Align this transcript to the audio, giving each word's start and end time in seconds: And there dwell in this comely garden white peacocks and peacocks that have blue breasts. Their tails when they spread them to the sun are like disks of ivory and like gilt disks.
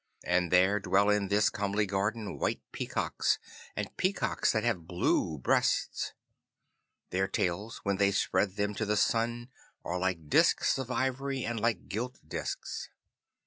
And 0.23 0.49
there 0.49 0.79
dwell 0.79 1.11
in 1.11 1.27
this 1.27 1.51
comely 1.51 1.85
garden 1.85 2.39
white 2.39 2.63
peacocks 2.71 3.37
and 3.75 3.95
peacocks 3.97 4.51
that 4.51 4.63
have 4.63 4.87
blue 4.87 5.37
breasts. 5.37 6.13
Their 7.11 7.27
tails 7.27 7.81
when 7.83 7.97
they 7.97 8.09
spread 8.11 8.55
them 8.55 8.73
to 8.73 8.85
the 8.87 8.97
sun 8.97 9.49
are 9.85 9.99
like 9.99 10.27
disks 10.27 10.79
of 10.79 10.89
ivory 10.89 11.45
and 11.45 11.59
like 11.59 11.87
gilt 11.87 12.17
disks. 12.27 12.89